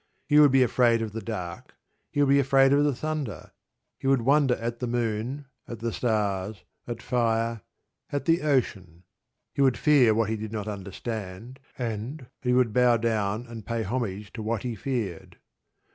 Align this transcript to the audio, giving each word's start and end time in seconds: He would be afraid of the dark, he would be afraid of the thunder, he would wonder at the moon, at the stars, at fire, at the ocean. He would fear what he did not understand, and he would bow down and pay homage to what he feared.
He 0.25 0.39
would 0.39 0.49
be 0.49 0.63
afraid 0.63 1.03
of 1.03 1.11
the 1.13 1.21
dark, 1.21 1.75
he 2.11 2.19
would 2.21 2.29
be 2.29 2.39
afraid 2.39 2.73
of 2.73 2.83
the 2.83 2.95
thunder, 2.95 3.51
he 3.99 4.07
would 4.07 4.23
wonder 4.23 4.55
at 4.55 4.79
the 4.79 4.87
moon, 4.87 5.45
at 5.67 5.77
the 5.77 5.93
stars, 5.93 6.63
at 6.87 7.03
fire, 7.03 7.61
at 8.11 8.25
the 8.25 8.41
ocean. 8.41 9.03
He 9.53 9.61
would 9.61 9.77
fear 9.77 10.15
what 10.15 10.31
he 10.31 10.37
did 10.37 10.51
not 10.51 10.67
understand, 10.67 11.59
and 11.77 12.25
he 12.41 12.51
would 12.51 12.73
bow 12.73 12.97
down 12.97 13.45
and 13.45 13.63
pay 13.63 13.83
homage 13.83 14.33
to 14.33 14.41
what 14.41 14.63
he 14.63 14.73
feared. 14.73 15.37